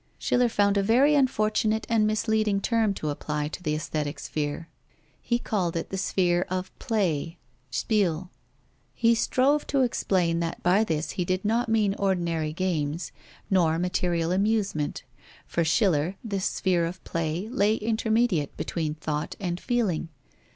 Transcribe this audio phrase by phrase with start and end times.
[0.17, 4.67] Schiller found a very unfortunate and misleading term to apply to the aesthetic sphere.
[5.21, 7.37] He called it the sphere of play
[7.69, 8.31] (Spiel).
[8.95, 13.11] He strove to explain that by this he did not mean ordinary games,
[13.51, 15.03] nor material amusement.
[15.45, 20.09] For Schiller, this sphere of play lay intermediate between thought and feeling.